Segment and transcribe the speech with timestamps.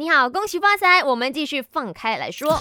[0.00, 1.04] 你好，恭喜发财！
[1.04, 2.58] 我们继续放开来说。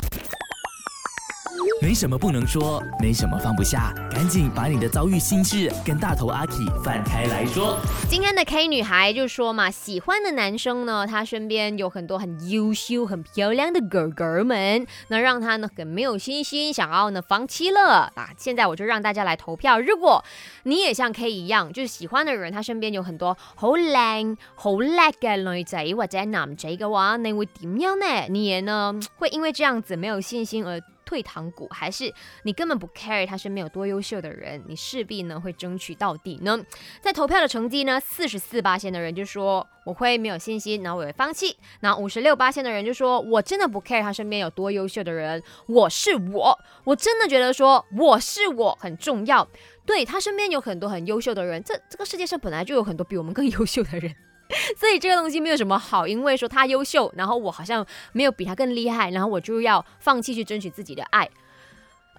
[1.81, 6.53] 没什么不能说，没什么放不下，赶紧把你的遭遇心事跟大头阿 K
[6.83, 7.77] 放开来说。
[8.09, 18.29] 今天的 K 女孩就说嘛，喜欢的男生呢，他身边有很多很优秀、很漂亮的哥哥们，那让他呢很没有信心，想要呢放弃了啊。
[18.37, 20.23] 现在我就让大家来投票，如果
[20.63, 28.27] 你也像 K 一样，就是喜欢的人他身边有很多好靓、好叻嘅女仔或者男仔嘅话，你會點樣呢？
[28.29, 32.13] 你也呢会因为这样子没有信心而退堂鼓，还是
[32.43, 36.63] 你根本不 care 他身边有多优秀的人，你势必呢会争取到底呢？
[37.01, 41.57] 在投票的成绩呢，四十四八线的人就说我会没有信心，然后我会放弃。
[41.79, 49.47] 那五十六八线的人就说我真的不 care 他身边有多优秀的人，我是我，我真的觉得说我是我很重要。
[49.87, 54.13] 对他身边有很多很优秀的人，这这个世界上本来就有很多比我们更 优秀的人。
[54.75, 61.29] 所以这个东西没有什么好，因为说他优秀，然后我好像没有比他更厉害，然后我就要放弃去争取自己的爱。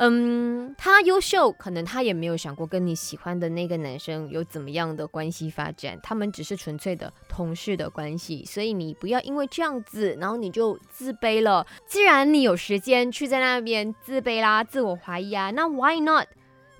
[0.03, 8.42] 嗯，他优秀，可能他也没有想过跟你喜欢的那个男生有怎么样的关系发展，他们只是纯粹的同事的关系。
[8.47, 11.67] 所以你不要因为这样子，然后你就自卑了。
[11.87, 16.28] 既然你有时间去在那边自卑啦、自我怀疑啊，那 Why not？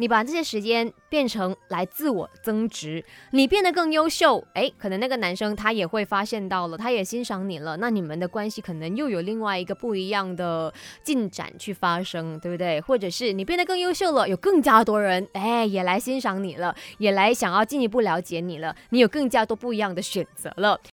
[0.01, 12.81] 你把这些时间变成来自我增值，你变得更优秀，哎，可能那个男生他也会发现到了，他也欣赏你了，那你们的关系可能又有另外一个不一样的进展去发生，对不对？
[12.81, 20.81] 或者是你变得更优秀了，有更加多人哎也来欣赏你了，也来想要进一步了解你了，你有更加多不一样的选择了。